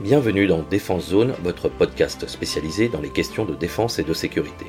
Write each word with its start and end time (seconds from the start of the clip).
Bienvenue 0.00 0.46
dans 0.46 0.62
Défense 0.62 1.10
Zone, 1.10 1.34
votre 1.42 1.68
podcast 1.68 2.26
spécialisé 2.26 2.88
dans 2.88 3.02
les 3.02 3.10
questions 3.10 3.44
de 3.44 3.54
défense 3.54 3.98
et 3.98 4.02
de 4.02 4.14
sécurité. 4.14 4.64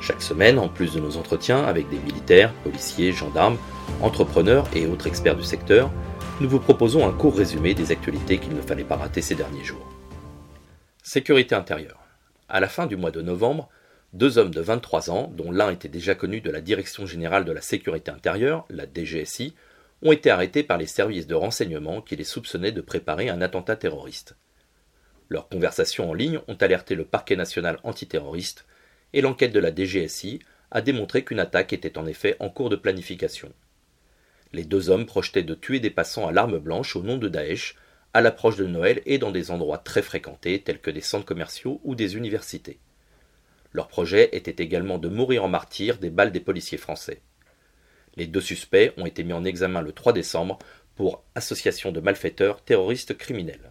Chaque 0.00 0.22
semaine, 0.22 0.60
en 0.60 0.68
plus 0.68 0.94
de 0.94 1.00
nos 1.00 1.16
entretiens 1.16 1.64
avec 1.64 1.88
des 1.88 1.98
militaires, 1.98 2.54
policiers, 2.62 3.10
gendarmes, 3.10 3.58
entrepreneurs 4.00 4.68
et 4.76 4.86
autres 4.86 5.08
experts 5.08 5.34
du 5.34 5.42
secteur, 5.42 5.90
nous 6.40 6.48
vous 6.48 6.60
proposons 6.60 7.04
un 7.04 7.10
court 7.10 7.36
résumé 7.36 7.74
des 7.74 7.90
actualités 7.90 8.38
qu'il 8.38 8.54
ne 8.54 8.62
fallait 8.62 8.84
pas 8.84 8.94
rater 8.94 9.22
ces 9.22 9.34
derniers 9.34 9.64
jours. 9.64 9.90
Sécurité 11.02 11.56
intérieure. 11.56 11.98
À 12.48 12.60
la 12.60 12.68
fin 12.68 12.86
du 12.86 12.96
mois 12.96 13.10
de 13.10 13.22
novembre, 13.22 13.68
deux 14.12 14.38
hommes 14.38 14.54
de 14.54 14.60
23 14.60 15.10
ans, 15.10 15.32
dont 15.36 15.50
l'un 15.50 15.72
était 15.72 15.88
déjà 15.88 16.14
connu 16.14 16.40
de 16.40 16.52
la 16.52 16.60
Direction 16.60 17.06
générale 17.06 17.44
de 17.44 17.50
la 17.50 17.60
sécurité 17.60 18.12
intérieure, 18.12 18.66
la 18.70 18.84
DGSI, 18.84 19.54
ont 20.02 20.12
été 20.12 20.30
arrêtés 20.30 20.62
par 20.62 20.78
les 20.78 20.86
services 20.86 21.26
de 21.26 21.34
renseignement 21.34 22.00
qui 22.00 22.16
les 22.16 22.24
soupçonnaient 22.24 22.72
de 22.72 22.80
préparer 22.80 23.28
un 23.28 23.40
attentat 23.40 23.76
terroriste. 23.76 24.36
Leurs 25.28 25.48
conversations 25.48 26.10
en 26.10 26.14
ligne 26.14 26.40
ont 26.48 26.54
alerté 26.54 26.94
le 26.94 27.04
parquet 27.04 27.36
national 27.36 27.78
antiterroriste 27.82 28.66
et 29.12 29.20
l'enquête 29.20 29.52
de 29.52 29.60
la 29.60 29.74
DGSI 29.74 30.40
a 30.70 30.80
démontré 30.80 31.24
qu'une 31.24 31.40
attaque 31.40 31.72
était 31.72 31.98
en 31.98 32.06
effet 32.06 32.36
en 32.40 32.48
cours 32.48 32.70
de 32.70 32.76
planification. 32.76 33.52
Les 34.52 34.64
deux 34.64 34.88
hommes 34.90 35.06
projetaient 35.06 35.42
de 35.42 35.54
tuer 35.54 35.80
des 35.80 35.90
passants 35.90 36.26
à 36.26 36.32
l'arme 36.32 36.58
blanche 36.58 36.96
au 36.96 37.02
nom 37.02 37.18
de 37.18 37.28
Daesh 37.28 37.76
à 38.14 38.20
l'approche 38.20 38.56
de 38.56 38.66
Noël 38.66 39.02
et 39.04 39.18
dans 39.18 39.30
des 39.30 39.50
endroits 39.50 39.78
très 39.78 40.02
fréquentés 40.02 40.62
tels 40.62 40.80
que 40.80 40.90
des 40.90 41.02
centres 41.02 41.26
commerciaux 41.26 41.80
ou 41.84 41.94
des 41.94 42.16
universités. 42.16 42.78
Leur 43.72 43.88
projet 43.88 44.30
était 44.32 44.62
également 44.62 44.98
de 44.98 45.08
mourir 45.08 45.44
en 45.44 45.48
martyr 45.48 45.98
des 45.98 46.08
balles 46.08 46.32
des 46.32 46.40
policiers 46.40 46.78
français. 46.78 47.20
Les 48.18 48.26
deux 48.26 48.40
suspects 48.40 48.92
ont 48.96 49.06
été 49.06 49.22
mis 49.22 49.32
en 49.32 49.44
examen 49.44 49.80
le 49.80 49.92
3 49.92 50.12
décembre 50.12 50.58
pour 50.96 51.22
association 51.36 51.92
de 51.92 52.00
malfaiteurs 52.00 52.60
terroristes 52.60 53.16
criminels. 53.16 53.70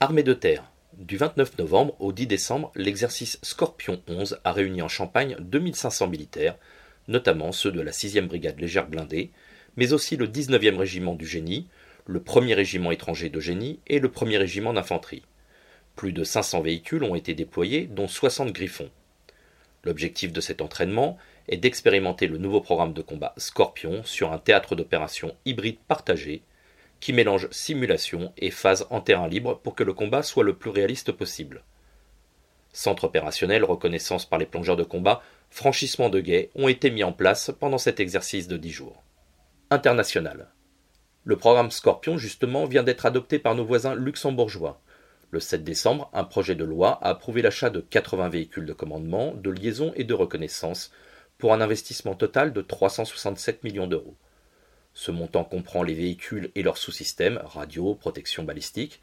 Armée 0.00 0.22
de 0.22 0.34
terre. 0.34 0.70
Du 0.98 1.16
29 1.16 1.56
novembre 1.58 1.96
au 1.98 2.12
10 2.12 2.26
décembre, 2.26 2.70
l'exercice 2.76 3.38
Scorpion 3.42 4.02
11 4.06 4.38
a 4.44 4.52
réuni 4.52 4.82
en 4.82 4.88
Champagne 4.88 5.34
2500 5.40 6.08
militaires, 6.08 6.58
notamment 7.08 7.52
ceux 7.52 7.72
de 7.72 7.80
la 7.80 7.90
6e 7.90 8.26
brigade 8.26 8.60
légère 8.60 8.86
blindée, 8.86 9.30
mais 9.78 9.94
aussi 9.94 10.18
le 10.18 10.26
19e 10.26 10.76
régiment 10.76 11.14
du 11.14 11.26
génie, 11.26 11.66
le 12.06 12.20
1er 12.20 12.54
régiment 12.54 12.90
étranger 12.90 13.30
de 13.30 13.40
génie 13.40 13.80
et 13.86 13.98
le 13.98 14.08
1er 14.08 14.36
régiment 14.36 14.74
d'infanterie. 14.74 15.22
Plus 15.96 16.12
de 16.12 16.22
500 16.22 16.60
véhicules 16.60 17.02
ont 17.02 17.14
été 17.14 17.32
déployés, 17.32 17.86
dont 17.86 18.08
60 18.08 18.52
griffons. 18.52 18.90
L'objectif 19.84 20.34
de 20.34 20.40
cet 20.42 20.60
entraînement 20.60 21.16
est 21.48 21.56
d'expérimenter 21.56 22.26
le 22.26 22.38
nouveau 22.38 22.60
programme 22.60 22.92
de 22.92 23.02
combat 23.02 23.34
Scorpion 23.36 24.02
sur 24.04 24.32
un 24.32 24.38
théâtre 24.38 24.74
d'opération 24.76 25.36
hybride 25.44 25.78
partagé 25.88 26.42
qui 27.00 27.12
mélange 27.12 27.48
simulation 27.50 28.32
et 28.38 28.50
phase 28.50 28.86
en 28.90 29.00
terrain 29.00 29.28
libre 29.28 29.60
pour 29.62 29.74
que 29.74 29.84
le 29.84 29.92
combat 29.92 30.22
soit 30.22 30.44
le 30.44 30.54
plus 30.54 30.70
réaliste 30.70 31.12
possible. 31.12 31.62
Centre 32.72 33.04
opérationnel, 33.04 33.62
reconnaissance 33.62 34.26
par 34.26 34.38
les 34.38 34.46
plongeurs 34.46 34.76
de 34.76 34.84
combat, 34.84 35.22
franchissement 35.50 36.08
de 36.08 36.20
guet 36.20 36.50
ont 36.54 36.66
été 36.66 36.90
mis 36.90 37.04
en 37.04 37.12
place 37.12 37.52
pendant 37.60 37.78
cet 37.78 38.00
exercice 38.00 38.48
de 38.48 38.56
dix 38.56 38.72
jours. 38.72 39.02
International. 39.70 40.48
Le 41.24 41.36
programme 41.36 41.70
Scorpion, 41.70 42.18
justement, 42.18 42.64
vient 42.64 42.82
d'être 42.82 43.06
adopté 43.06 43.38
par 43.38 43.54
nos 43.54 43.64
voisins 43.64 43.94
luxembourgeois. 43.94 44.80
Le 45.30 45.40
7 45.40 45.62
décembre, 45.64 46.10
un 46.12 46.24
projet 46.24 46.54
de 46.54 46.64
loi 46.64 46.98
a 47.02 47.10
approuvé 47.10 47.42
l'achat 47.42 47.70
de 47.70 47.80
80 47.80 48.28
véhicules 48.28 48.66
de 48.66 48.72
commandement, 48.72 49.34
de 49.34 49.50
liaison 49.50 49.92
et 49.96 50.04
de 50.04 50.14
reconnaissance 50.14 50.90
pour 51.44 51.52
un 51.52 51.60
investissement 51.60 52.14
total 52.14 52.54
de 52.54 52.62
367 52.62 53.64
millions 53.64 53.86
d'euros. 53.86 54.16
Ce 54.94 55.10
montant 55.10 55.44
comprend 55.44 55.82
les 55.82 55.92
véhicules 55.92 56.50
et 56.54 56.62
leurs 56.62 56.78
sous-systèmes, 56.78 57.38
radio, 57.44 57.94
protection 57.94 58.44
balistique, 58.44 59.02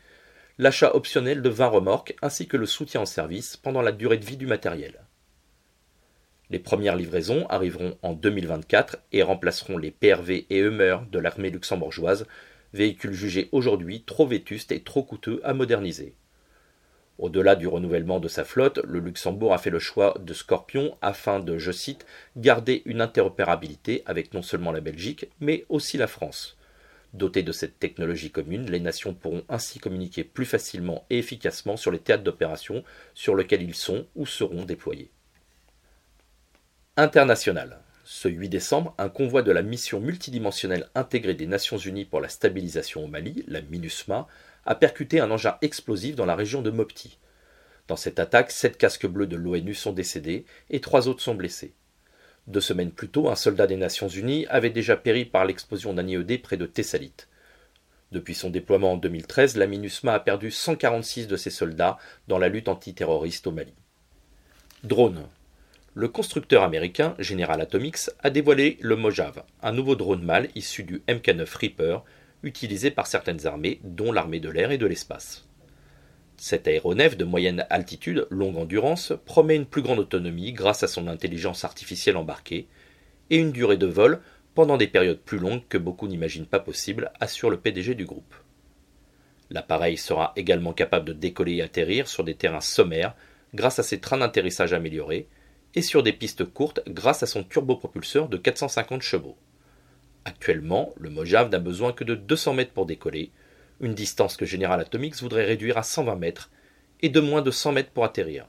l'achat 0.57 0.95
optionnel 0.95 1.43
de 1.43 1.49
20 1.49 1.67
remorques 1.67 2.15
ainsi 2.23 2.47
que 2.47 2.57
le 2.57 2.65
soutien 2.65 3.01
en 3.01 3.05
service 3.05 3.57
pendant 3.57 3.83
la 3.83 3.91
durée 3.91 4.17
de 4.17 4.25
vie 4.25 4.37
du 4.37 4.47
matériel. 4.47 5.01
Les 6.49 6.57
premières 6.57 6.95
livraisons 6.95 7.45
arriveront 7.47 7.99
en 8.01 8.13
2024 8.13 8.97
et 9.11 9.21
remplaceront 9.21 9.77
les 9.77 9.91
PRV 9.91 10.47
et 10.49 10.61
Hummer 10.61 10.97
de 11.11 11.19
l'armée 11.19 11.51
luxembourgeoise, 11.51 12.25
véhicules 12.73 13.13
jugés 13.13 13.49
aujourd'hui 13.51 14.01
trop 14.01 14.25
vétustes 14.25 14.71
et 14.71 14.81
trop 14.81 15.03
coûteux 15.03 15.41
à 15.43 15.53
moderniser. 15.53 16.15
Au-delà 17.21 17.55
du 17.55 17.67
renouvellement 17.67 18.19
de 18.19 18.27
sa 18.27 18.43
flotte, 18.43 18.79
le 18.83 18.99
Luxembourg 18.99 19.53
a 19.53 19.59
fait 19.59 19.69
le 19.69 19.77
choix 19.77 20.15
de 20.19 20.33
Scorpion 20.33 20.97
afin 21.03 21.39
de, 21.39 21.59
je 21.59 21.71
cite, 21.71 22.07
garder 22.35 22.81
une 22.85 22.99
interopérabilité 22.99 24.01
avec 24.07 24.33
non 24.33 24.41
seulement 24.41 24.71
la 24.71 24.81
Belgique, 24.81 25.29
mais 25.39 25.63
aussi 25.69 25.97
la 25.97 26.07
France. 26.07 26.57
Dotés 27.13 27.43
de 27.43 27.51
cette 27.51 27.77
technologie 27.77 28.31
commune, 28.31 28.71
les 28.71 28.79
nations 28.79 29.13
pourront 29.13 29.43
ainsi 29.49 29.77
communiquer 29.77 30.23
plus 30.23 30.45
facilement 30.45 31.05
et 31.11 31.19
efficacement 31.19 31.77
sur 31.77 31.91
les 31.91 31.99
théâtres 31.99 32.23
d'opération 32.23 32.83
sur 33.13 33.35
lesquels 33.35 33.61
ils 33.61 33.75
sont 33.75 34.07
ou 34.15 34.25
seront 34.25 34.65
déployés. 34.65 35.11
International. 36.97 37.81
Ce 38.03 38.27
8 38.27 38.49
décembre, 38.49 38.95
un 38.97 39.09
convoi 39.09 39.43
de 39.43 39.51
la 39.51 39.61
mission 39.61 39.99
multidimensionnelle 39.99 40.89
intégrée 40.95 41.35
des 41.35 41.45
Nations 41.45 41.77
Unies 41.77 42.05
pour 42.05 42.19
la 42.19 42.29
stabilisation 42.29 43.03
au 43.03 43.07
Mali, 43.07 43.43
la 43.47 43.61
MINUSMA, 43.61 44.27
a 44.65 44.75
percuté 44.75 45.19
un 45.19 45.29
engin 45.29 45.57
explosif 45.61 46.15
dans 46.15 46.25
la 46.25 46.35
région 46.35 46.61
de 46.61 46.71
Mopti. 46.71 47.19
Dans 47.87 47.95
cette 47.95 48.19
attaque, 48.19 48.51
sept 48.51 48.77
casques 48.77 49.07
bleus 49.07 49.27
de 49.27 49.35
l'ONU 49.35 49.75
sont 49.75 49.93
décédés 49.93 50.45
et 50.69 50.81
trois 50.81 51.07
autres 51.07 51.21
sont 51.21 51.35
blessés. 51.35 51.73
Deux 52.47 52.61
semaines 52.61 52.91
plus 52.91 53.09
tôt, 53.09 53.29
un 53.29 53.35
soldat 53.35 53.67
des 53.67 53.77
Nations 53.77 54.07
Unies 54.07 54.47
avait 54.49 54.71
déjà 54.71 54.97
péri 54.97 55.25
par 55.25 55.45
l'explosion 55.45 55.93
d'un 55.93 56.07
IED 56.07 56.41
près 56.41 56.57
de 56.57 56.65
Thessalite. 56.65 57.27
Depuis 58.11 58.33
son 58.33 58.49
déploiement 58.49 58.93
en 58.93 58.97
2013, 58.97 59.57
la 59.57 59.67
MINUSMA 59.67 60.13
a 60.13 60.19
perdu 60.19 60.51
146 60.51 61.27
de 61.27 61.37
ses 61.37 61.49
soldats 61.51 61.97
dans 62.27 62.39
la 62.39 62.49
lutte 62.49 62.67
antiterroriste 62.67 63.47
au 63.47 63.51
Mali. 63.51 63.73
Drone. 64.83 65.27
Le 65.93 66.07
constructeur 66.07 66.63
américain 66.63 67.15
General 67.19 67.59
Atomics 67.59 68.09
a 68.23 68.29
dévoilé 68.29 68.77
le 68.79 68.95
Mojave, 68.95 69.43
un 69.61 69.73
nouveau 69.73 69.97
drone 69.97 70.23
mâle 70.23 70.47
issu 70.55 70.85
du 70.85 70.99
MK9 71.09 71.45
Reaper, 71.53 72.05
utilisé 72.43 72.91
par 72.91 73.07
certaines 73.07 73.45
armées, 73.45 73.81
dont 73.83 74.13
l'armée 74.13 74.39
de 74.39 74.47
l'air 74.47 74.71
et 74.71 74.77
de 74.77 74.85
l'espace. 74.85 75.49
Cet 76.37 76.69
aéronef 76.69 77.17
de 77.17 77.25
moyenne 77.25 77.65
altitude, 77.69 78.25
longue 78.29 78.55
endurance, 78.55 79.11
promet 79.25 79.57
une 79.57 79.65
plus 79.65 79.81
grande 79.81 79.99
autonomie 79.99 80.53
grâce 80.53 80.81
à 80.81 80.87
son 80.87 81.07
intelligence 81.07 81.65
artificielle 81.65 82.15
embarquée, 82.15 82.67
et 83.29 83.35
une 83.35 83.51
durée 83.51 83.75
de 83.75 83.85
vol 83.85 84.21
pendant 84.55 84.77
des 84.77 84.87
périodes 84.87 85.19
plus 85.19 85.39
longues 85.39 85.67
que 85.67 85.77
beaucoup 85.77 86.07
n'imaginent 86.07 86.45
pas 86.45 86.61
possible, 86.61 87.11
assure 87.19 87.49
le 87.49 87.59
PDG 87.59 87.95
du 87.95 88.05
groupe. 88.05 88.33
L'appareil 89.49 89.97
sera 89.97 90.31
également 90.37 90.71
capable 90.71 91.07
de 91.07 91.13
décoller 91.13 91.55
et 91.55 91.63
atterrir 91.63 92.07
sur 92.07 92.23
des 92.23 92.35
terrains 92.35 92.61
sommaires 92.61 93.13
grâce 93.53 93.79
à 93.79 93.83
ses 93.83 93.99
trains 93.99 94.19
d'atterrissage 94.19 94.71
améliorés 94.71 95.27
et 95.75 95.81
sur 95.81 96.03
des 96.03 96.13
pistes 96.13 96.45
courtes 96.45 96.81
grâce 96.87 97.23
à 97.23 97.27
son 97.27 97.43
turbopropulseur 97.43 98.29
de 98.29 98.37
450 98.37 99.01
chevaux. 99.01 99.37
Actuellement, 100.25 100.93
le 100.97 101.09
Mojave 101.09 101.49
n'a 101.49 101.59
besoin 101.59 101.93
que 101.93 102.03
de 102.03 102.15
200 102.15 102.53
mètres 102.53 102.73
pour 102.73 102.85
décoller, 102.85 103.31
une 103.79 103.95
distance 103.95 104.37
que 104.37 104.45
General 104.45 104.79
Atomics 104.79 105.21
voudrait 105.21 105.45
réduire 105.45 105.77
à 105.77 105.83
120 105.83 106.15
mètres, 106.15 106.51
et 107.01 107.09
de 107.09 107.19
moins 107.19 107.41
de 107.41 107.51
100 107.51 107.71
mètres 107.71 107.91
pour 107.91 108.03
atterrir. 108.03 108.45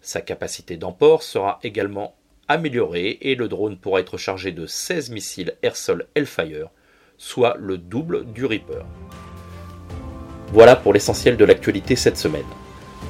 Sa 0.00 0.20
capacité 0.20 0.76
d'emport 0.76 1.22
sera 1.22 1.60
également 1.62 2.16
améliorée 2.48 3.18
et 3.22 3.36
le 3.36 3.48
drone 3.48 3.78
pourra 3.78 4.00
être 4.00 4.18
chargé 4.18 4.52
de 4.52 4.66
16 4.66 5.10
missiles 5.10 5.54
air-sol 5.62 6.06
Hellfire, 6.14 6.68
soit 7.16 7.56
le 7.58 7.78
double 7.78 8.30
du 8.32 8.44
Reaper. 8.44 8.84
Voilà 10.48 10.76
pour 10.76 10.92
l'essentiel 10.92 11.36
de 11.36 11.44
l'actualité 11.44 11.96
cette 11.96 12.18
semaine. 12.18 12.44